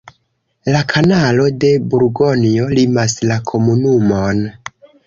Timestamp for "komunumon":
3.53-4.47